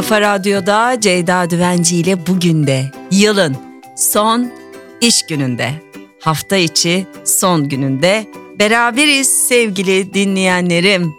Kafa 0.00 0.20
Radyo'da 0.20 1.00
Ceyda 1.00 1.50
Düvenci 1.50 1.96
ile 1.96 2.26
bugün 2.26 2.66
de 2.66 2.84
yılın 3.10 3.56
son 3.96 4.52
iş 5.00 5.22
gününde, 5.22 5.72
hafta 6.20 6.56
içi 6.56 7.06
son 7.24 7.68
gününde 7.68 8.26
beraberiz 8.58 9.28
sevgili 9.28 10.14
dinleyenlerim. 10.14 11.14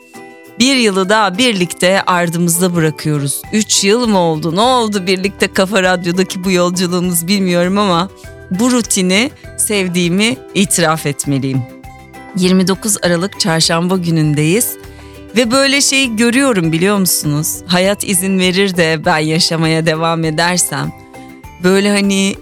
Bir 0.59 0.75
yılı 0.75 1.09
daha 1.09 1.37
birlikte 1.37 2.01
ardımızda 2.01 2.75
bırakıyoruz. 2.75 3.41
Üç 3.53 3.83
yıl 3.83 4.07
mı 4.07 4.19
oldu? 4.19 4.55
Ne 4.55 4.61
oldu 4.61 5.07
birlikte 5.07 5.53
Kafa 5.53 5.83
Radyo'daki 5.83 6.43
bu 6.43 6.51
yolculuğumuz 6.51 7.27
bilmiyorum 7.27 7.77
ama 7.77 8.09
bu 8.51 8.71
rutini 8.71 9.31
sevdiğimi 9.57 10.37
itiraf 10.53 11.05
etmeliyim. 11.05 11.61
29 12.35 12.97
Aralık 13.03 13.39
çarşamba 13.39 13.97
günündeyiz. 13.97 14.80
Ve 15.35 15.51
böyle 15.51 15.81
şeyi 15.81 16.15
görüyorum 16.15 16.71
biliyor 16.71 16.97
musunuz? 16.97 17.57
Hayat 17.67 18.03
izin 18.03 18.39
verir 18.39 18.77
de 18.77 19.05
ben 19.05 19.17
yaşamaya 19.17 19.85
devam 19.85 20.23
edersem 20.23 20.91
böyle 21.63 21.89
hani 21.91 22.35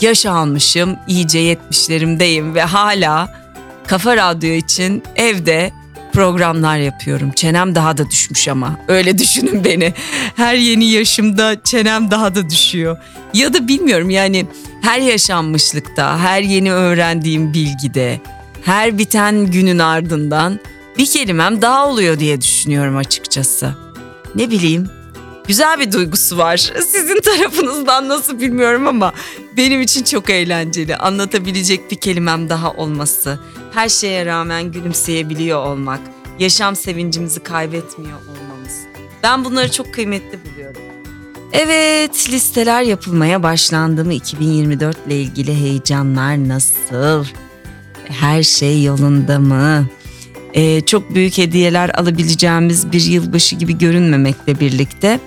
yaş 0.00 0.26
almışım, 0.26 0.96
iyice 1.08 1.38
yetmişlerimdeyim 1.38 2.54
ve 2.54 2.62
hala 2.62 3.42
Kafa 3.86 4.16
Radyo 4.16 4.50
için 4.50 5.02
evde 5.16 5.72
programlar 6.12 6.78
yapıyorum. 6.78 7.32
Çenem 7.32 7.74
daha 7.74 7.98
da 7.98 8.10
düşmüş 8.10 8.48
ama 8.48 8.78
öyle 8.88 9.18
düşünün 9.18 9.64
beni. 9.64 9.94
Her 10.36 10.54
yeni 10.54 10.84
yaşımda 10.84 11.62
çenem 11.64 12.10
daha 12.10 12.34
da 12.34 12.50
düşüyor. 12.50 12.98
Ya 13.34 13.54
da 13.54 13.68
bilmiyorum 13.68 14.10
yani 14.10 14.46
her 14.82 15.00
yaşanmışlıkta, 15.00 16.18
her 16.18 16.42
yeni 16.42 16.72
öğrendiğim 16.72 17.54
bilgide, 17.54 18.20
her 18.64 18.98
biten 18.98 19.46
günün 19.46 19.78
ardından 19.78 20.60
bir 20.98 21.06
kelimem 21.06 21.62
daha 21.62 21.88
oluyor 21.88 22.18
diye 22.18 22.40
düşünüyorum 22.40 22.96
açıkçası. 22.96 23.74
Ne 24.34 24.50
bileyim 24.50 24.90
güzel 25.46 25.80
bir 25.80 25.92
duygusu 25.92 26.38
var. 26.38 26.56
Sizin 26.86 27.20
tarafınızdan 27.20 28.08
nasıl 28.08 28.40
bilmiyorum 28.40 28.88
ama 28.88 29.12
benim 29.56 29.80
için 29.80 30.04
çok 30.04 30.30
eğlenceli. 30.30 30.96
Anlatabilecek 30.96 31.90
bir 31.90 31.96
kelimem 31.96 32.48
daha 32.48 32.70
olması, 32.70 33.38
her 33.74 33.88
şeye 33.88 34.26
rağmen 34.26 34.72
gülümseyebiliyor 34.72 35.66
olmak, 35.66 36.00
yaşam 36.38 36.76
sevincimizi 36.76 37.40
kaybetmiyor 37.40 38.18
olmamız. 38.18 38.72
Ben 39.22 39.44
bunları 39.44 39.70
çok 39.70 39.94
kıymetli 39.94 40.38
buluyorum. 40.44 40.82
Evet, 41.52 42.28
listeler 42.30 42.82
yapılmaya 42.82 43.42
başlandı 43.42 44.04
mı? 44.04 44.14
2024 44.14 45.06
ile 45.06 45.20
ilgili 45.20 45.54
heyecanlar 45.54 46.48
nasıl? 46.48 47.24
Her 48.04 48.42
şey 48.42 48.82
yolunda 48.82 49.38
mı? 49.38 49.86
Ee, 50.54 50.80
çok 50.80 51.14
büyük 51.14 51.38
hediyeler 51.38 51.88
alabileceğimiz 51.88 52.92
bir 52.92 53.00
yılbaşı 53.00 53.56
gibi 53.56 53.78
görünmemekle 53.78 54.60
birlikte 54.60 55.20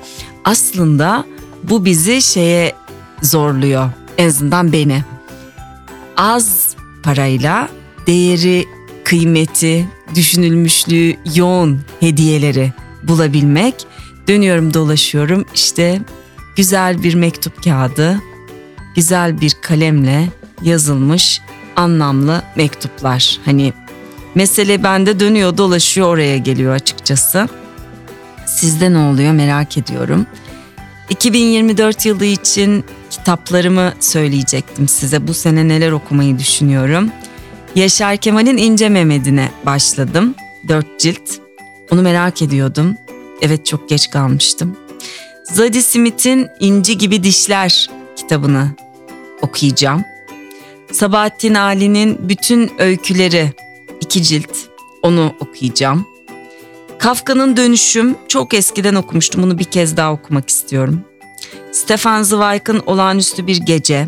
aslında 0.43 1.25
bu 1.63 1.85
bizi 1.85 2.21
şeye 2.21 2.73
zorluyor. 3.21 3.89
En 4.17 4.27
azından 4.27 4.71
beni. 4.73 5.03
Az 6.17 6.75
parayla 7.03 7.69
değeri, 8.07 8.65
kıymeti, 9.03 9.87
düşünülmüşlüğü 10.15 11.15
yoğun 11.35 11.81
hediyeleri 11.99 12.73
bulabilmek. 13.03 13.75
Dönüyorum 14.27 14.73
dolaşıyorum 14.73 15.45
işte 15.55 16.01
güzel 16.55 17.03
bir 17.03 17.13
mektup 17.13 17.63
kağıdı, 17.63 18.21
güzel 18.95 19.41
bir 19.41 19.53
kalemle 19.61 20.29
yazılmış 20.61 21.41
anlamlı 21.75 22.41
mektuplar. 22.55 23.39
Hani 23.45 23.73
mesele 24.35 24.83
bende 24.83 25.19
dönüyor 25.19 25.57
dolaşıyor 25.57 26.07
oraya 26.07 26.37
geliyor 26.37 26.73
açıkçası. 26.73 27.47
Sizde 28.45 28.93
ne 28.93 28.97
oluyor 28.97 29.33
merak 29.33 29.77
ediyorum. 29.77 30.25
2024 31.09 32.05
yılı 32.05 32.25
için 32.25 32.85
kitaplarımı 33.09 33.93
söyleyecektim 33.99 34.87
size. 34.87 35.27
Bu 35.27 35.33
sene 35.33 35.67
neler 35.67 35.91
okumayı 35.91 36.39
düşünüyorum. 36.39 37.11
Yaşar 37.75 38.17
Kemal'in 38.17 38.57
İnce 38.57 38.89
Mehmet'ine 38.89 39.51
başladım. 39.65 40.35
Dört 40.67 40.99
cilt. 40.99 41.29
Onu 41.91 42.01
merak 42.01 42.41
ediyordum. 42.41 42.97
Evet 43.41 43.65
çok 43.65 43.89
geç 43.89 44.09
kalmıştım. 44.09 44.77
Zadie 45.43 45.81
Smith'in 45.81 46.47
İnci 46.59 46.97
Gibi 46.97 47.23
Dişler 47.23 47.89
kitabını 48.15 48.67
okuyacağım. 49.41 50.03
Sabahattin 50.91 51.53
Ali'nin 51.53 52.29
bütün 52.29 52.71
öyküleri 52.79 53.53
iki 54.05 54.23
cilt 54.23 54.51
onu 55.01 55.33
okuyacağım. 55.39 56.07
Kafka'nın 56.99 57.57
Dönüşüm 57.57 58.15
çok 58.27 58.53
eskiden 58.53 58.95
okumuştum 58.95 59.43
bunu 59.43 59.59
bir 59.59 59.63
kez 59.63 59.97
daha 59.97 60.13
okumak 60.13 60.49
istiyorum. 60.49 61.01
Stefan 61.71 62.23
Zweig'ın 62.23 62.83
Olağanüstü 62.85 63.47
Bir 63.47 63.57
Gece 63.57 64.07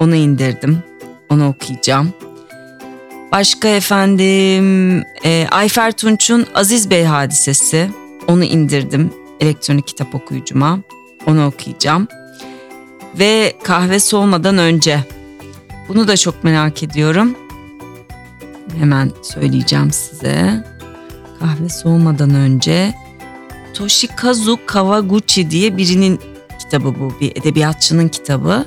onu 0.00 0.14
indirdim 0.14 0.78
onu 1.30 1.48
okuyacağım. 1.48 2.12
Başka 3.32 3.68
efendim 3.68 5.02
e, 5.24 5.46
Ayfer 5.50 5.92
Tunç'un 5.92 6.46
Aziz 6.54 6.90
Bey 6.90 7.04
hadisesi 7.04 7.90
onu 8.28 8.44
indirdim 8.44 9.10
elektronik 9.40 9.86
kitap 9.86 10.14
okuyucuma 10.14 10.78
onu 11.26 11.46
okuyacağım. 11.46 12.08
Ve 13.18 13.56
kahve 13.62 14.00
soğumadan 14.00 14.58
önce 14.58 15.00
bunu 15.88 16.08
da 16.08 16.16
çok 16.16 16.44
merak 16.44 16.82
ediyorum. 16.82 17.36
Hemen 18.78 19.10
söyleyeceğim 19.22 19.90
size. 19.90 20.64
Kahve 21.40 21.68
soğumadan 21.68 22.34
önce 22.34 22.94
Toshikazu 23.74 24.58
Kawaguchi 24.66 25.50
diye 25.50 25.76
birinin 25.76 26.20
kitabı 26.58 26.94
bu. 27.00 27.12
Bir 27.20 27.36
edebiyatçının 27.36 28.08
kitabı. 28.08 28.66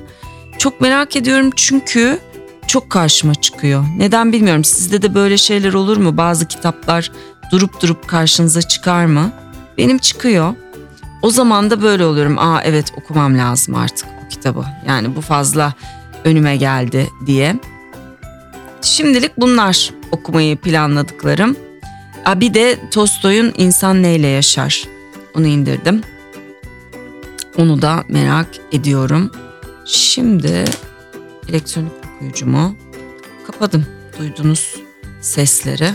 Çok 0.58 0.82
merak 0.82 1.16
ediyorum 1.16 1.50
çünkü 1.56 2.20
çok 2.68 2.90
karşıma 2.90 3.36
çıkıyor. 3.36 3.86
Neden 3.98 4.32
bilmiyorum. 4.34 4.64
Sizde 4.64 5.02
de 5.02 5.16
böyle 5.16 5.38
şeyler 5.38 5.74
olur 5.74 5.98
mu? 5.98 6.18
Bazı 6.18 6.48
kitaplar 6.48 7.12
durup 7.52 7.82
durup 7.82 8.08
karşınıza 8.08 8.62
çıkar 8.62 9.06
mı? 9.06 9.32
Benim 9.78 9.98
çıkıyor. 9.98 10.54
O 11.22 11.30
zaman 11.30 11.70
da 11.70 11.82
böyle 11.82 12.06
oluyorum. 12.06 12.38
Aa 12.38 12.62
evet 12.64 12.94
okumam 12.98 13.38
lazım 13.38 13.76
artık 13.76 14.08
bu 14.26 14.30
kitabı. 14.30 14.66
Yani 14.88 15.16
bu 15.16 15.22
fazla 15.22 15.74
önüme 16.24 16.58
geldi 16.58 17.10
diye. 17.26 17.56
Şimdilik 18.82 19.38
bunlar 19.38 19.94
okumayı 20.12 20.58
planladıklarım. 20.58 21.56
Aa, 22.26 22.40
bir 22.40 22.54
de 22.54 22.80
Tolstoy'un 22.92 23.54
İnsan 23.58 24.04
Neyle 24.04 24.28
Yaşar. 24.28 24.84
Onu 25.36 25.48
indirdim. 25.48 26.02
Onu 27.58 27.82
da 27.82 28.04
merak 28.10 28.48
ediyorum. 28.72 29.32
Şimdi 29.86 30.66
elektronik 31.50 31.92
okuyucumu 32.16 32.76
kapadım. 33.48 33.86
Duydunuz 34.20 34.76
sesleri. 35.22 35.90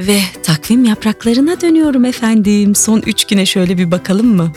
Ve 0.00 0.20
takvim 0.42 0.84
yapraklarına 0.84 1.60
dönüyorum 1.60 2.04
efendim. 2.04 2.74
Son 2.74 3.02
üç 3.06 3.24
güne 3.24 3.46
şöyle 3.46 3.78
bir 3.78 3.90
bakalım 3.90 4.36
mı? 4.36 4.52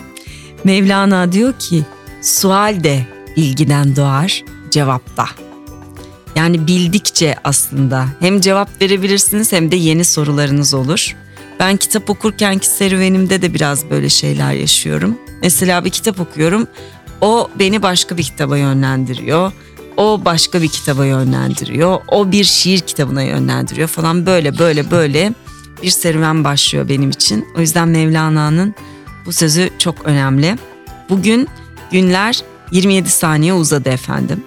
Mevlana 0.63 1.31
diyor 1.31 1.53
ki 1.59 1.85
sual 2.21 2.83
de 2.83 3.05
bilgiden 3.37 3.95
doğar, 3.95 4.43
cevap 4.71 5.17
da. 5.17 5.25
Yani 6.35 6.67
bildikçe 6.67 7.35
aslında 7.43 8.05
hem 8.19 8.41
cevap 8.41 8.81
verebilirsiniz 8.81 9.51
hem 9.51 9.71
de 9.71 9.75
yeni 9.75 10.05
sorularınız 10.05 10.73
olur. 10.73 11.15
Ben 11.59 11.77
kitap 11.77 12.09
okurkenki 12.09 12.67
serüvenimde 12.67 13.41
de 13.41 13.53
biraz 13.53 13.89
böyle 13.89 14.09
şeyler 14.09 14.53
yaşıyorum. 14.53 15.17
Mesela 15.41 15.85
bir 15.85 15.89
kitap 15.89 16.19
okuyorum. 16.19 16.67
O 17.21 17.49
beni 17.59 17.81
başka 17.81 18.17
bir 18.17 18.23
kitaba 18.23 18.57
yönlendiriyor. 18.57 19.51
O 19.97 20.21
başka 20.25 20.61
bir 20.61 20.67
kitaba 20.67 21.05
yönlendiriyor. 21.05 21.99
O 22.07 22.31
bir 22.31 22.43
şiir 22.43 22.79
kitabına 22.79 23.21
yönlendiriyor 23.21 23.87
falan 23.87 24.25
böyle 24.25 24.59
böyle 24.59 24.91
böyle 24.91 25.33
bir 25.83 25.89
serüven 25.89 26.43
başlıyor 26.43 26.89
benim 26.89 27.09
için. 27.09 27.45
O 27.57 27.61
yüzden 27.61 27.87
Mevlana'nın 27.87 28.75
bu 29.25 29.33
sözü 29.33 29.69
çok 29.77 30.05
önemli. 30.05 30.57
Bugün 31.09 31.47
günler 31.91 32.41
27 32.71 33.09
saniye 33.09 33.53
uzadı 33.53 33.89
efendim. 33.89 34.43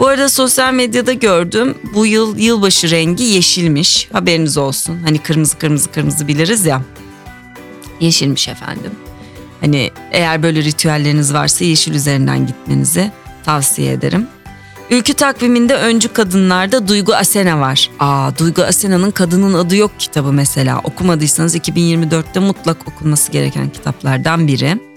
Bu 0.00 0.06
arada 0.06 0.28
sosyal 0.28 0.74
medyada 0.74 1.12
gördüm 1.12 1.74
bu 1.94 2.06
yıl 2.06 2.38
yılbaşı 2.38 2.90
rengi 2.90 3.24
yeşilmiş 3.24 4.08
haberiniz 4.12 4.56
olsun. 4.56 4.98
Hani 5.04 5.18
kırmızı 5.18 5.58
kırmızı 5.58 5.90
kırmızı 5.90 6.28
biliriz 6.28 6.66
ya. 6.66 6.82
Yeşilmiş 8.00 8.48
efendim. 8.48 8.90
Hani 9.60 9.90
eğer 10.12 10.42
böyle 10.42 10.62
ritüelleriniz 10.62 11.34
varsa 11.34 11.64
yeşil 11.64 11.94
üzerinden 11.94 12.46
gitmenizi 12.46 13.10
tavsiye 13.44 13.92
ederim. 13.92 14.26
Ülkü 14.90 15.14
takviminde 15.14 15.74
öncü 15.74 16.12
kadınlarda 16.12 16.88
Duygu 16.88 17.14
Asena 17.14 17.60
var. 17.60 17.90
Aa 17.98 18.38
Duygu 18.38 18.62
Asena'nın 18.62 19.10
Kadının 19.10 19.54
Adı 19.54 19.76
Yok 19.76 19.90
kitabı 19.98 20.32
mesela. 20.32 20.80
Okumadıysanız 20.84 21.56
2024'te 21.56 22.40
mutlak 22.40 22.88
okunması 22.88 23.32
gereken 23.32 23.70
kitaplardan 23.70 24.48
biri. 24.48 24.89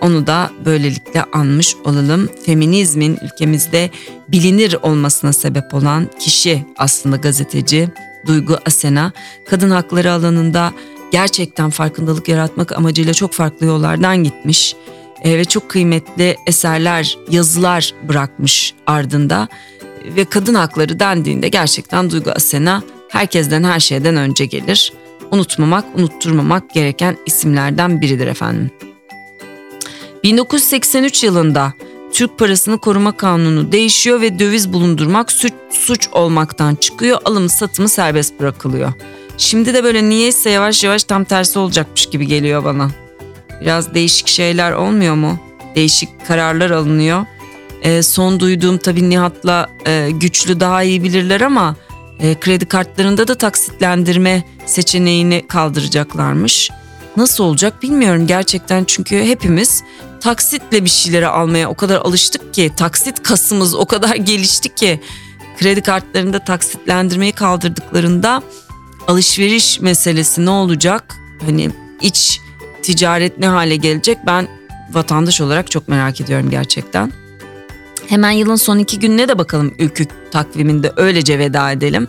Onu 0.00 0.26
da 0.26 0.50
böylelikle 0.64 1.22
anmış 1.22 1.76
olalım. 1.84 2.28
Feminizmin 2.46 3.18
ülkemizde 3.22 3.90
bilinir 4.28 4.76
olmasına 4.82 5.32
sebep 5.32 5.74
olan 5.74 6.10
kişi 6.18 6.64
aslında 6.76 7.16
gazeteci 7.16 7.88
Duygu 8.26 8.58
Asena. 8.66 9.12
Kadın 9.46 9.70
hakları 9.70 10.12
alanında 10.12 10.72
gerçekten 11.12 11.70
farkındalık 11.70 12.28
yaratmak 12.28 12.72
amacıyla 12.72 13.14
çok 13.14 13.32
farklı 13.32 13.66
yollardan 13.66 14.24
gitmiş 14.24 14.76
e, 15.22 15.38
ve 15.38 15.44
çok 15.44 15.70
kıymetli 15.70 16.36
eserler, 16.46 17.18
yazılar 17.30 17.94
bırakmış 18.08 18.74
ardında 18.86 19.48
ve 20.04 20.24
kadın 20.24 20.54
hakları 20.54 21.00
dendiğinde 21.00 21.48
gerçekten 21.48 22.10
Duygu 22.10 22.30
Asena 22.30 22.82
herkesten 23.08 23.64
her 23.64 23.80
şeyden 23.80 24.16
önce 24.16 24.46
gelir. 24.46 24.92
Unutmamak, 25.30 25.84
unutturmamak 25.94 26.70
gereken 26.70 27.16
isimlerden 27.26 28.00
biridir 28.00 28.26
efendim. 28.26 28.70
1983 30.24 31.24
yılında 31.24 31.72
Türk 32.12 32.38
parasını 32.38 32.78
koruma 32.78 33.16
kanunu 33.16 33.72
değişiyor 33.72 34.20
ve 34.20 34.38
döviz 34.38 34.72
bulundurmak 34.72 35.32
suç, 35.32 35.52
suç 35.70 36.08
olmaktan 36.12 36.74
çıkıyor. 36.74 37.18
Alımı 37.24 37.48
satımı 37.48 37.88
serbest 37.88 38.40
bırakılıyor. 38.40 38.92
Şimdi 39.38 39.74
de 39.74 39.84
böyle 39.84 40.08
niyeyse 40.08 40.50
yavaş 40.50 40.84
yavaş 40.84 41.04
tam 41.04 41.24
tersi 41.24 41.58
olacakmış 41.58 42.06
gibi 42.06 42.26
geliyor 42.26 42.64
bana. 42.64 42.90
Biraz 43.60 43.94
değişik 43.94 44.28
şeyler 44.28 44.72
olmuyor 44.72 45.14
mu? 45.14 45.38
Değişik 45.74 46.26
kararlar 46.26 46.70
alınıyor. 46.70 47.26
E, 47.82 48.02
son 48.02 48.40
duyduğum 48.40 48.78
tabii 48.78 49.10
Nihat'la 49.10 49.70
e, 49.86 50.10
güçlü 50.10 50.60
daha 50.60 50.82
iyi 50.82 51.02
bilirler 51.02 51.40
ama 51.40 51.76
e, 52.20 52.34
kredi 52.40 52.66
kartlarında 52.66 53.28
da 53.28 53.34
taksitlendirme 53.34 54.44
seçeneğini 54.66 55.44
kaldıracaklarmış. 55.48 56.70
Nasıl 57.16 57.44
olacak 57.44 57.82
bilmiyorum 57.82 58.26
gerçekten 58.26 58.84
çünkü 58.84 59.22
hepimiz 59.24 59.84
taksitle 60.20 60.84
bir 60.84 60.90
şeyleri 60.90 61.26
almaya 61.26 61.70
o 61.70 61.74
kadar 61.74 61.96
alıştık 61.96 62.54
ki 62.54 62.70
taksit 62.76 63.22
kasımız 63.22 63.74
o 63.74 63.86
kadar 63.86 64.14
gelişti 64.16 64.74
ki 64.74 65.00
kredi 65.58 65.82
kartlarında 65.82 66.44
taksitlendirmeyi 66.44 67.32
kaldırdıklarında 67.32 68.42
alışveriş 69.08 69.80
meselesi 69.80 70.46
ne 70.46 70.50
olacak? 70.50 71.16
Hani 71.46 71.70
iç 72.00 72.40
ticaret 72.82 73.38
ne 73.38 73.46
hale 73.46 73.76
gelecek? 73.76 74.18
Ben 74.26 74.48
vatandaş 74.92 75.40
olarak 75.40 75.70
çok 75.70 75.88
merak 75.88 76.20
ediyorum 76.20 76.50
gerçekten. 76.50 77.12
Hemen 78.08 78.30
yılın 78.30 78.56
son 78.56 78.78
iki 78.78 78.98
gününe 78.98 79.28
de 79.28 79.38
bakalım 79.38 79.74
ülkü 79.78 80.06
takviminde 80.30 80.92
öylece 80.96 81.38
veda 81.38 81.72
edelim. 81.72 82.08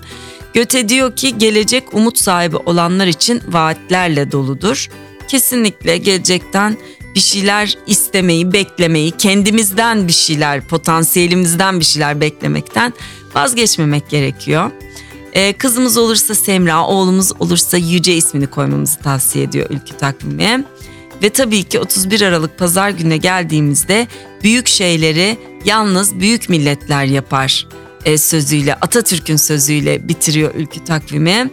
Göte 0.53 0.89
diyor 0.89 1.15
ki 1.15 1.37
gelecek 1.37 1.93
umut 1.93 2.17
sahibi 2.17 2.57
olanlar 2.57 3.07
için 3.07 3.41
vaatlerle 3.47 4.31
doludur. 4.31 4.89
Kesinlikle 5.27 5.97
gelecekten 5.97 6.77
bir 7.15 7.19
şeyler 7.19 7.77
istemeyi, 7.87 8.53
beklemeyi, 8.53 9.11
kendimizden 9.11 10.07
bir 10.07 10.13
şeyler, 10.13 10.67
potansiyelimizden 10.67 11.79
bir 11.79 11.85
şeyler 11.85 12.21
beklemekten 12.21 12.93
vazgeçmemek 13.35 14.09
gerekiyor. 14.09 14.71
Ee, 15.33 15.53
kızımız 15.53 15.97
olursa 15.97 16.35
Semra, 16.35 16.85
oğlumuz 16.85 17.31
olursa 17.39 17.77
Yüce 17.77 18.15
ismini 18.15 18.47
koymamızı 18.47 18.99
tavsiye 18.99 19.43
ediyor 19.43 19.69
ülkü 19.69 19.97
takvimi. 19.97 20.65
Ve 21.23 21.29
tabii 21.29 21.63
ki 21.63 21.79
31 21.79 22.21
Aralık 22.21 22.57
pazar 22.57 22.89
gününe 22.89 23.17
geldiğimizde 23.17 24.07
büyük 24.43 24.67
şeyleri 24.67 25.37
yalnız 25.65 26.19
büyük 26.19 26.49
milletler 26.49 27.05
yapar 27.05 27.67
e, 28.05 28.17
sözüyle 28.17 28.75
Atatürk'ün 28.75 29.35
sözüyle 29.35 30.07
bitiriyor 30.07 30.55
ülkü 30.55 30.83
takvimi. 30.83 31.51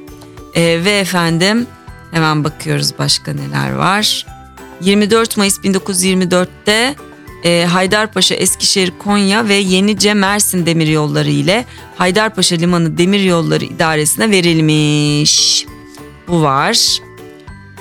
E, 0.55 0.85
ve 0.85 0.99
efendim 0.99 1.67
hemen 2.11 2.45
bakıyoruz 2.45 2.99
başka 2.99 3.33
neler 3.33 3.73
var. 3.73 4.27
24 4.81 5.37
Mayıs 5.37 5.59
1924'te 5.59 6.95
e, 7.45 7.65
Haydarpaşa 7.65 8.35
Eskişehir 8.35 8.93
Konya 8.99 9.49
ve 9.49 9.55
Yenice 9.55 10.15
Mersin 10.15 10.67
demiryolları 10.67 11.31
ile 11.31 11.65
Haydarpaşa 11.97 12.57
Limanı 12.57 12.99
Demiryolları 12.99 13.65
İdaresi'ne 13.65 14.31
verilmiş. 14.31 15.67
Bu 16.29 16.43
var. 16.43 16.99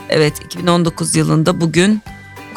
Evet 0.09 0.33
2019 0.45 1.15
yılında 1.15 1.61
bugün 1.61 2.01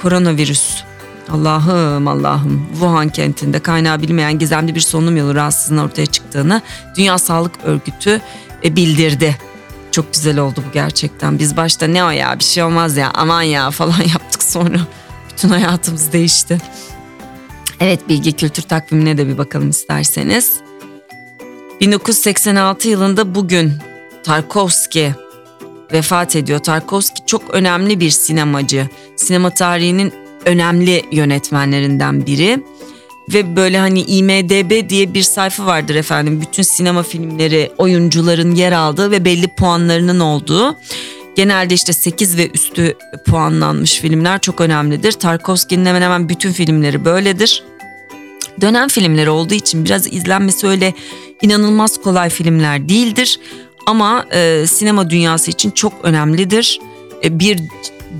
koronavirüs 0.02 0.82
Allah'ım 1.30 2.08
Allah'ım 2.08 2.66
Wuhan 2.72 3.08
kentinde 3.08 3.58
kaynağı 3.58 4.02
bilmeyen 4.02 4.38
gizemli 4.38 4.74
bir 4.74 4.80
solunum 4.80 5.16
yolu 5.16 5.34
rahatsızlığının 5.34 5.84
ortaya 5.84 6.06
çıktığını 6.06 6.62
Dünya 6.96 7.18
Sağlık 7.18 7.52
Örgütü 7.64 8.20
e, 8.64 8.76
bildirdi. 8.76 9.36
Çok 9.90 10.12
güzel 10.12 10.38
oldu 10.38 10.62
bu 10.68 10.72
gerçekten. 10.72 11.38
Biz 11.38 11.56
başta 11.56 11.86
ne 11.86 12.04
o 12.04 12.10
ya 12.10 12.38
bir 12.38 12.44
şey 12.44 12.62
olmaz 12.62 12.96
ya 12.96 13.10
aman 13.14 13.42
ya 13.42 13.70
falan 13.70 13.98
yaptık 14.12 14.29
sonra 14.50 14.80
bütün 15.30 15.48
hayatımız 15.48 16.12
değişti. 16.12 16.58
Evet 17.80 18.08
bilgi 18.08 18.32
kültür 18.32 18.62
takvimine 18.62 19.18
de 19.18 19.28
bir 19.28 19.38
bakalım 19.38 19.70
isterseniz. 19.70 20.60
1986 21.80 22.88
yılında 22.88 23.34
bugün 23.34 23.72
Tarkovski 24.24 25.14
vefat 25.92 26.36
ediyor. 26.36 26.58
Tarkovski 26.58 27.26
çok 27.26 27.50
önemli 27.50 28.00
bir 28.00 28.10
sinemacı. 28.10 28.88
Sinema 29.16 29.50
tarihinin 29.50 30.12
önemli 30.44 31.04
yönetmenlerinden 31.12 32.26
biri. 32.26 32.64
Ve 33.32 33.56
böyle 33.56 33.78
hani 33.78 34.02
IMDB 34.02 34.88
diye 34.88 35.14
bir 35.14 35.22
sayfa 35.22 35.66
vardır 35.66 35.94
efendim. 35.94 36.40
Bütün 36.40 36.62
sinema 36.62 37.02
filmleri, 37.02 37.72
oyuncuların 37.78 38.54
yer 38.54 38.72
aldığı 38.72 39.10
ve 39.10 39.24
belli 39.24 39.48
puanlarının 39.48 40.20
olduğu. 40.20 40.76
Genelde 41.36 41.74
işte 41.74 41.92
8 41.92 42.36
ve 42.36 42.50
üstü 42.54 42.94
puanlanmış 43.26 44.00
filmler 44.00 44.40
çok 44.40 44.60
önemlidir. 44.60 45.12
Tarkovski'nin 45.12 45.86
hemen 45.86 46.02
hemen 46.02 46.28
bütün 46.28 46.52
filmleri 46.52 47.04
böyledir. 47.04 47.64
Dönem 48.60 48.88
filmleri 48.88 49.30
olduğu 49.30 49.54
için 49.54 49.84
biraz 49.84 50.12
izlenmesi 50.12 50.66
öyle 50.66 50.94
inanılmaz 51.42 52.02
kolay 52.02 52.30
filmler 52.30 52.88
değildir. 52.88 53.40
Ama 53.86 54.26
e, 54.32 54.66
sinema 54.66 55.10
dünyası 55.10 55.50
için 55.50 55.70
çok 55.70 55.92
önemlidir. 56.02 56.80
E, 57.24 57.38
bir 57.38 57.60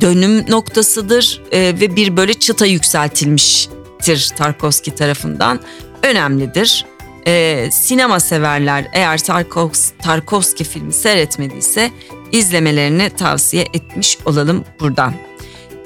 dönüm 0.01 0.51
noktasıdır 0.51 1.43
e, 1.53 1.61
ve 1.61 1.97
bir 1.97 2.17
böyle 2.17 2.35
çıta 2.35 2.67
yükseltilmiştir 2.67 4.29
Tarkovski 4.37 4.95
tarafından. 4.95 5.61
Önemlidir. 6.03 6.87
E, 7.27 7.69
sinema 7.73 8.21
severler 8.21 8.89
eğer 8.93 9.19
Tarkovs, 9.19 9.91
Tarkovski 10.03 10.65
filmi 10.65 10.93
seyretmediyse 10.93 11.91
izlemelerini 12.33 13.11
tavsiye 13.11 13.67
etmiş 13.75 14.19
olalım 14.25 14.65
buradan. 14.81 15.15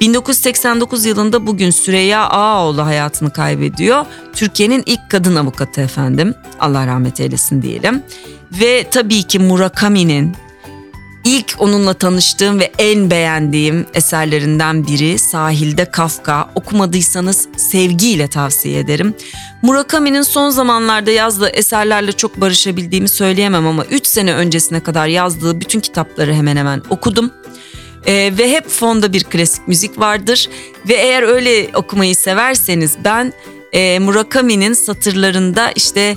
1989 0.01 1.05
yılında 1.05 1.47
bugün 1.47 1.71
Süreyya 1.71 2.29
Ağaoğlu 2.29 2.85
hayatını 2.87 3.33
kaybediyor. 3.33 4.07
Türkiye'nin 4.33 4.83
ilk 4.87 5.11
kadın 5.11 5.37
avukatı 5.37 5.81
efendim. 5.81 6.35
Allah 6.61 6.87
rahmet 6.87 7.21
eylesin 7.21 7.63
diyelim. 7.63 8.03
Ve 8.53 8.87
tabii 8.91 9.23
ki 9.23 9.39
Murakami'nin 9.39 10.37
İlk 11.25 11.55
onunla 11.59 11.95
tanıştığım 11.95 12.61
ve 12.61 12.73
en 12.79 13.11
beğendiğim 13.11 13.87
eserlerinden 13.95 14.87
biri 14.87 15.19
Sahilde 15.19 15.85
Kafka. 15.85 16.51
Okumadıysanız 16.55 17.49
sevgiyle 17.57 18.29
tavsiye 18.29 18.79
ederim. 18.79 19.15
Murakami'nin 19.63 20.23
son 20.23 20.51
zamanlarda 20.51 21.11
yazdığı 21.11 21.49
eserlerle 21.49 22.13
çok 22.13 22.41
barışabildiğimi 22.41 23.09
söyleyemem 23.09 23.67
ama 23.67 23.85
3 23.85 24.07
sene 24.07 24.35
öncesine 24.35 24.81
kadar 24.81 25.07
yazdığı 25.07 25.61
bütün 25.61 25.81
kitapları 25.81 26.35
hemen 26.35 26.57
hemen 26.57 26.83
okudum. 26.91 27.31
Ee, 28.07 28.33
ve 28.39 28.51
hep 28.51 28.69
fonda 28.69 29.13
bir 29.13 29.25
klasik 29.25 29.69
müzik 29.69 29.99
vardır 29.99 30.49
ve 30.89 30.95
eğer 30.95 31.23
öyle 31.23 31.71
okumayı 31.75 32.17
severseniz 32.17 32.97
ben 33.05 33.33
e, 33.73 33.99
Murakami'nin 33.99 34.73
satırlarında 34.73 35.71
işte 35.71 36.17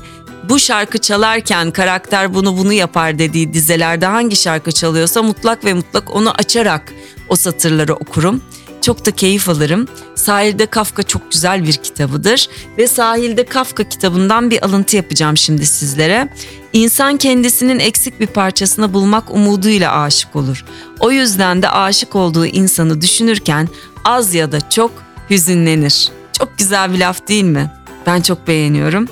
bu 0.49 0.59
şarkı 0.59 0.97
çalarken 0.97 1.71
karakter 1.71 2.33
bunu 2.33 2.57
bunu 2.57 2.73
yapar 2.73 3.19
dediği 3.19 3.53
dizelerde 3.53 4.05
hangi 4.05 4.35
şarkı 4.35 4.71
çalıyorsa 4.71 5.23
mutlak 5.23 5.65
ve 5.65 5.73
mutlak 5.73 6.15
onu 6.15 6.31
açarak 6.31 6.93
o 7.29 7.35
satırları 7.35 7.93
okurum. 7.93 8.41
Çok 8.81 9.05
da 9.05 9.11
keyif 9.11 9.49
alırım. 9.49 9.87
Sahilde 10.15 10.65
Kafka 10.65 11.03
çok 11.03 11.31
güzel 11.31 11.63
bir 11.63 11.73
kitabıdır 11.73 12.49
ve 12.77 12.87
Sahilde 12.87 13.45
Kafka 13.45 13.89
kitabından 13.89 14.51
bir 14.51 14.65
alıntı 14.65 14.95
yapacağım 14.95 15.37
şimdi 15.37 15.65
sizlere. 15.65 16.33
İnsan 16.73 17.17
kendisinin 17.17 17.79
eksik 17.79 18.19
bir 18.19 18.27
parçasını 18.27 18.93
bulmak 18.93 19.31
umuduyla 19.31 20.01
aşık 20.01 20.35
olur. 20.35 20.65
O 20.99 21.11
yüzden 21.11 21.61
de 21.61 21.69
aşık 21.69 22.15
olduğu 22.15 22.45
insanı 22.45 23.01
düşünürken 23.01 23.69
az 24.03 24.33
ya 24.33 24.51
da 24.51 24.69
çok 24.69 24.91
hüzünlenir. 25.29 26.09
Çok 26.39 26.57
güzel 26.57 26.93
bir 26.93 26.99
laf 26.99 27.27
değil 27.27 27.43
mi? 27.43 27.71
Ben 28.05 28.21
çok 28.21 28.47
beğeniyorum. 28.47 29.07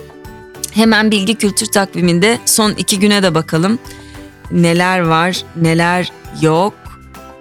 Hemen 0.75 1.11
bilgi 1.11 1.35
kültür 1.35 1.65
takviminde 1.65 2.39
son 2.45 2.71
iki 2.71 2.99
güne 2.99 3.23
de 3.23 3.35
bakalım. 3.35 3.79
Neler 4.51 4.99
var, 4.99 5.43
neler 5.55 6.11
yok. 6.41 6.73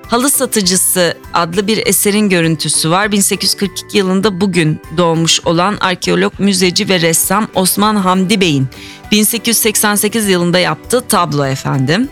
Halı 0.09 0.31
Satıcısı 0.31 1.19
adlı 1.33 1.67
bir 1.67 1.87
eserin 1.87 2.29
görüntüsü 2.29 2.91
var. 2.91 3.12
1842 3.12 3.99
yılında 3.99 4.41
bugün 4.41 4.81
doğmuş 4.97 5.41
olan 5.41 5.76
arkeolog, 5.81 6.33
müzeci 6.38 6.88
ve 6.88 7.00
ressam 7.00 7.49
Osman 7.55 7.97
Hamdi 7.97 8.41
Bey'in 8.41 8.67
1888 9.11 10.29
yılında 10.29 10.59
yaptığı 10.59 11.00
tablo 11.00 11.47
efendim. 11.47 12.09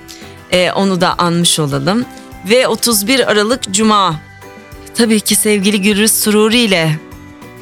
Ee, 0.50 0.72
onu 0.72 1.00
da 1.00 1.14
anmış 1.18 1.58
olalım. 1.58 2.04
Ve 2.50 2.68
31 2.68 3.30
Aralık 3.30 3.72
Cuma. 3.72 4.20
Tabii 4.94 5.20
ki 5.20 5.34
sevgili 5.34 5.82
Gürüz 5.82 6.12
Sururi 6.12 6.58
ile 6.58 6.98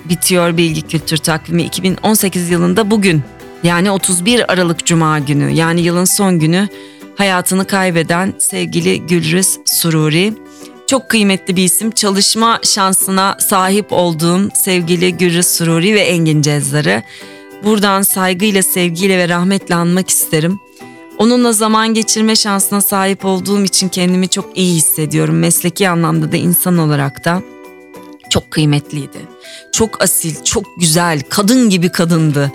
bitiyor 0.04 0.56
bilgi 0.56 0.82
kültür 0.82 1.16
takvimi 1.16 1.62
2018 1.62 2.50
yılında 2.50 2.90
bugün 2.90 3.22
yani 3.62 3.90
31 3.90 4.52
Aralık 4.52 4.86
Cuma 4.86 5.18
günü 5.18 5.50
yani 5.50 5.80
yılın 5.80 6.04
son 6.04 6.38
günü 6.38 6.68
hayatını 7.16 7.66
kaybeden 7.66 8.34
sevgili 8.38 9.06
Gülriz 9.06 9.58
Sururi 9.64 10.34
Çok 10.86 11.08
kıymetli 11.08 11.56
bir 11.56 11.64
isim. 11.64 11.90
Çalışma 11.90 12.60
şansına 12.62 13.36
sahip 13.40 13.86
olduğum 13.90 14.48
sevgili 14.54 15.16
Gürrü 15.16 15.42
Sururi 15.42 15.94
ve 15.94 16.00
Engin 16.00 16.42
Cezdar'ı. 16.42 17.02
Buradan 17.64 18.02
saygıyla, 18.02 18.62
sevgiyle 18.62 19.18
ve 19.18 19.28
rahmetle 19.28 19.74
anmak 19.74 20.10
isterim. 20.10 20.60
Onunla 21.18 21.52
zaman 21.52 21.94
geçirme 21.94 22.36
şansına 22.36 22.80
sahip 22.80 23.24
olduğum 23.24 23.64
için 23.64 23.88
kendimi 23.88 24.28
çok 24.28 24.58
iyi 24.58 24.74
hissediyorum. 24.74 25.38
Mesleki 25.38 25.88
anlamda 25.88 26.32
da 26.32 26.36
insan 26.36 26.78
olarak 26.78 27.24
da 27.24 27.42
çok 28.30 28.50
kıymetliydi. 28.50 29.18
Çok 29.72 30.02
asil, 30.02 30.44
çok 30.44 30.64
güzel, 30.80 31.20
kadın 31.28 31.70
gibi 31.70 31.88
kadındı. 31.88 32.52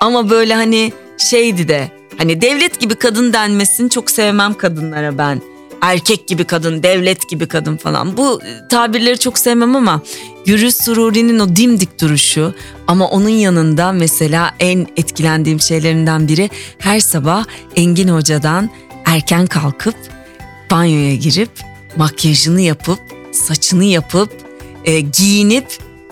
Ama 0.00 0.30
böyle 0.30 0.54
hani 0.54 0.92
şeydi 1.18 1.68
de 1.68 1.90
hani 2.18 2.40
devlet 2.40 2.80
gibi 2.80 2.94
kadın 2.94 3.32
denmesini 3.32 3.90
çok 3.90 4.10
sevmem 4.10 4.54
kadınlara 4.54 5.18
ben. 5.18 5.42
Erkek 5.80 6.28
gibi 6.28 6.44
kadın, 6.44 6.82
devlet 6.82 7.28
gibi 7.28 7.46
kadın 7.48 7.76
falan. 7.76 8.16
Bu 8.16 8.40
e, 8.42 8.68
tabirleri 8.68 9.18
çok 9.18 9.38
sevmem 9.38 9.76
ama 9.76 10.02
Gürü 10.46 10.72
Sururi'nin 10.72 11.38
o 11.38 11.56
dimdik 11.56 12.00
duruşu 12.00 12.54
ama 12.86 13.08
onun 13.08 13.28
yanında 13.28 13.92
mesela 13.92 14.54
en 14.60 14.86
etkilendiğim 14.96 15.60
şeylerinden 15.60 16.28
biri 16.28 16.50
her 16.78 17.00
sabah 17.00 17.44
Engin 17.76 18.08
Hoca'dan 18.08 18.70
erken 19.04 19.46
kalkıp 19.46 19.94
banyoya 20.70 21.14
girip 21.14 21.50
makyajını 21.96 22.60
yapıp 22.60 22.98
saçını 23.32 23.84
yapıp 23.84 24.30
e, 24.84 25.00
giyinip 25.00 25.66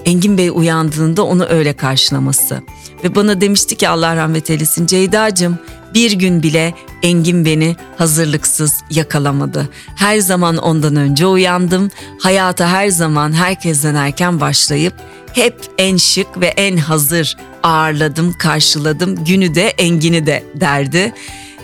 Engin 0.04 0.38
Bey 0.38 0.50
uyandığında 0.54 1.22
onu 1.22 1.46
öyle 1.46 1.72
karşılaması. 1.72 2.62
Ve 3.04 3.14
bana 3.14 3.40
demişti 3.40 3.76
ki 3.76 3.88
Allah 3.88 4.16
rahmet 4.16 4.50
eylesin 4.50 4.86
Ceyda'cığım 4.86 5.58
bir 5.94 6.12
gün 6.12 6.42
bile 6.42 6.74
Engin 7.02 7.44
beni 7.44 7.76
hazırlıksız 7.98 8.82
yakalamadı. 8.90 9.68
Her 9.96 10.18
zaman 10.18 10.56
ondan 10.56 10.96
önce 10.96 11.26
uyandım. 11.26 11.90
Hayata 12.18 12.68
her 12.68 12.88
zaman 12.88 13.32
herkesten 13.32 13.94
erken 13.94 14.40
başlayıp 14.40 14.94
hep 15.32 15.60
en 15.78 15.96
şık 15.96 16.40
ve 16.40 16.46
en 16.46 16.76
hazır 16.76 17.36
ağırladım, 17.62 18.32
karşıladım. 18.32 19.24
Günü 19.24 19.54
de 19.54 19.68
Engin'i 19.68 20.26
de 20.26 20.44
derdi. 20.54 21.12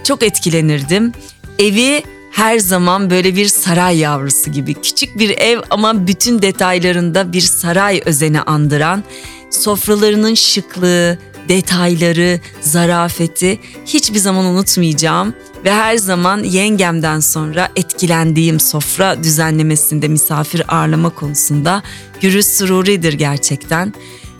Çok 0.05 0.23
etkilenirdim. 0.23 1.13
Evi 1.59 2.03
her 2.33 2.59
zaman 2.59 3.11
böyle 3.11 3.37
bir 3.37 3.47
saray 3.47 3.99
yavrusu 3.99 4.53
gibi 4.53 4.75
küçük 4.75 5.19
bir 5.19 5.39
ev 5.39 5.61
ama 5.71 6.07
bütün 6.07 6.43
detaylarında 6.43 7.33
bir 7.33 7.41
saray 7.41 8.03
özeni 8.05 8.41
andıran 8.41 9.05
sofralarının 9.51 10.35
şıklığı, 10.35 11.19
detayları, 11.49 12.41
zarafeti 12.61 13.61
hiçbir 13.87 14.19
zaman 14.19 14.45
unutmayacağım 14.45 15.35
ve 15.65 15.73
her 15.73 15.97
zaman 15.97 16.43
yengemden 16.45 17.21
sonra 17.21 17.69
etkilendiğim 17.77 18.61
sofra 18.61 19.25
düzenlemesinde 19.25 20.09
misafir 20.09 20.63
ağırlama 20.69 21.11
konusunda 21.11 21.83
Gürüz 22.21 22.47
Sururi'dir 22.47 23.13
gerçekten. 23.13 23.95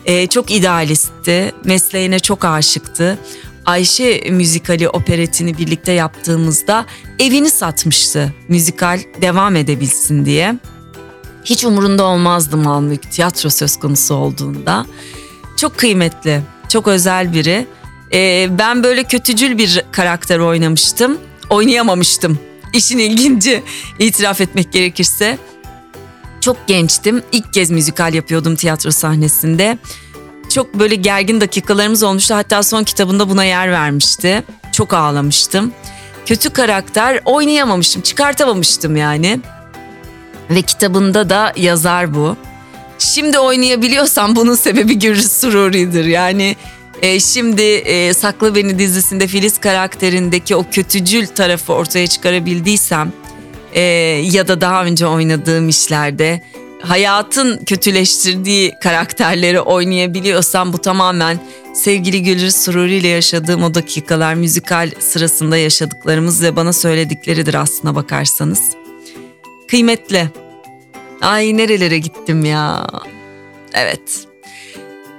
Ee, 0.05 0.27
çok 0.27 0.51
idealistti, 0.51 1.53
mesleğine 1.65 2.19
çok 2.19 2.45
aşıktı. 2.45 3.19
Ayşe 3.67 4.31
müzikali 4.31 4.89
operetini 4.89 5.59
birlikte 5.59 5.93
yaptığımızda 5.93 6.87
evini 7.19 7.51
satmıştı 7.51 8.35
müzikal 8.49 9.01
devam 9.23 9.57
edebilsin 9.57 10.25
diye. 10.25 10.55
Hiç 11.45 11.65
umurunda 11.65 12.05
olmazdı 12.05 12.57
mal 12.57 12.97
tiyatro 12.97 13.51
söz 13.51 13.77
konusu 13.77 14.15
olduğunda. 14.15 14.87
Çok 15.57 15.79
kıymetli, 15.79 16.43
çok 16.69 16.89
özel 16.89 17.33
biri. 17.33 17.67
Ee, 18.13 18.49
ben 18.51 18.83
böyle 18.83 19.05
kötücül 19.05 19.59
bir 19.59 19.85
karakter 19.93 20.39
oynamıştım. 20.39 21.19
Oynayamamıştım. 21.51 22.39
İşin 22.75 22.99
ilginci 22.99 23.63
itiraf 23.99 24.41
etmek 24.41 24.73
gerekirse. 24.73 25.39
Çok 26.41 26.67
gençtim. 26.67 27.23
İlk 27.33 27.53
kez 27.53 27.71
müzikal 27.71 28.15
yapıyordum 28.15 28.57
tiyatro 28.57 28.91
sahnesinde. 28.91 29.79
Çok 30.55 30.75
böyle 30.75 30.95
gergin 30.95 31.41
dakikalarımız 31.41 32.03
olmuştu. 32.03 32.35
Hatta 32.35 32.63
son 32.63 32.85
kitabında 32.85 33.29
buna 33.29 33.45
yer 33.45 33.73
vermişti. 33.73 34.43
Çok 34.73 34.95
ağlamıştım. 34.95 35.73
Kötü 36.27 36.51
karakter 36.51 37.21
oynayamamıştım, 37.25 38.03
çıkartamamıştım 38.03 38.97
yani. 38.97 39.41
Ve 40.51 40.63
kitabında 40.63 41.31
da 41.31 41.53
yazar 41.57 42.15
bu. 42.15 42.37
Şimdi 42.99 43.39
oynayabiliyorsam 43.39 44.37
bunun 44.37 44.55
sebebi 44.55 44.99
Gürüz 44.99 45.33
Sururi'dir. 45.33 46.05
Yani 46.05 46.57
e, 47.03 47.21
şimdi 47.21 47.63
e, 47.63 48.15
Sakla 48.15 48.55
Beni 48.55 48.79
dizisinde 48.79 49.27
Filiz 49.27 49.59
karakterindeki 49.59 50.57
o 50.57 50.65
kötücül 50.71 51.27
tarafı 51.27 51.73
ortaya 51.73 52.07
çıkarabildiysem 52.07 53.13
e, 53.73 53.81
ya 54.33 54.49
da 54.49 54.61
daha 54.61 54.85
önce 54.85 55.07
oynadığım 55.07 55.69
işlerde 55.69 56.41
hayatın 56.83 57.65
kötüleştirdiği 57.65 58.73
karakterleri 58.83 59.61
oynayabiliyorsam 59.61 60.73
bu 60.73 60.79
tamamen 60.79 61.41
sevgili 61.75 62.23
Gülür 62.23 62.51
Sururi 62.51 62.95
ile 62.95 63.09
yaşadığım 63.09 63.63
o 63.63 63.75
dakikalar 63.75 64.35
müzikal 64.35 64.91
sırasında 64.99 65.57
yaşadıklarımız 65.57 66.43
ve 66.43 66.57
bana 66.57 66.73
söyledikleridir 66.73 67.55
aslına 67.55 67.95
bakarsanız. 67.95 68.80
Kıymetli. 69.71 70.29
Ay 71.21 71.57
nerelere 71.57 71.99
gittim 71.99 72.45
ya. 72.45 72.87
Evet. 73.75 74.27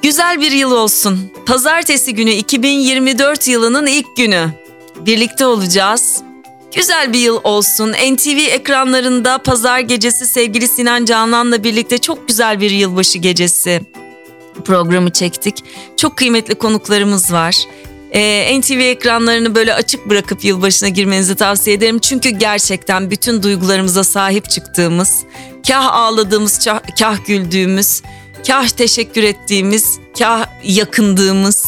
Güzel 0.01 0.41
bir 0.41 0.51
yıl 0.51 0.71
olsun. 0.71 1.31
Pazartesi 1.45 2.13
günü 2.13 2.31
2024 2.31 3.47
yılının 3.47 3.85
ilk 3.87 4.17
günü. 4.17 4.49
Birlikte 4.95 5.45
olacağız. 5.45 6.21
Güzel 6.75 7.13
bir 7.13 7.19
yıl 7.19 7.39
olsun. 7.43 7.91
NTV 7.91 8.37
ekranlarında 8.51 9.37
pazar 9.37 9.79
gecesi 9.79 10.25
sevgili 10.25 10.67
Sinan 10.67 11.05
Canan'la 11.05 11.63
birlikte 11.63 11.97
çok 11.97 12.27
güzel 12.27 12.61
bir 12.61 12.71
yılbaşı 12.71 13.17
gecesi 13.17 13.81
programı 14.65 15.11
çektik. 15.11 15.63
Çok 15.97 16.17
kıymetli 16.17 16.55
konuklarımız 16.55 17.33
var. 17.33 17.55
Ee, 18.13 18.59
NTV 18.59 18.79
ekranlarını 18.79 19.55
böyle 19.55 19.73
açık 19.73 20.09
bırakıp 20.09 20.43
yılbaşına 20.43 20.89
girmenizi 20.89 21.35
tavsiye 21.35 21.75
ederim. 21.75 21.99
Çünkü 21.99 22.29
gerçekten 22.29 23.11
bütün 23.11 23.43
duygularımıza 23.43 24.03
sahip 24.03 24.49
çıktığımız, 24.49 25.23
kah 25.67 25.93
ağladığımız, 25.93 26.65
kah, 26.65 26.79
kah 26.99 27.25
güldüğümüz, 27.25 28.01
kah 28.47 28.67
teşekkür 28.67 29.23
ettiğimiz, 29.23 29.99
kah 30.19 30.45
yakındığımız 30.63 31.65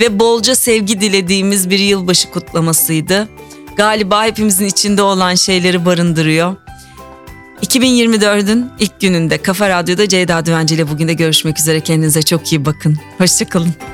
ve 0.00 0.18
bolca 0.18 0.54
sevgi 0.54 1.00
dilediğimiz 1.00 1.70
bir 1.70 1.78
yılbaşı 1.78 2.30
kutlamasıydı. 2.30 3.28
Galiba 3.76 4.24
hepimizin 4.24 4.66
içinde 4.66 5.02
olan 5.02 5.34
şeyleri 5.34 5.86
barındırıyor. 5.86 6.56
2024'ün 7.62 8.70
ilk 8.78 9.00
gününde 9.00 9.38
Kafa 9.38 9.68
Radyo'da 9.68 10.08
Ceyda 10.08 10.46
Düvenci 10.46 10.74
ile 10.74 10.90
bugün 10.90 11.08
de 11.08 11.14
görüşmek 11.14 11.58
üzere. 11.58 11.80
Kendinize 11.80 12.22
çok 12.22 12.52
iyi 12.52 12.64
bakın. 12.64 12.98
Hoşçakalın. 13.18 13.93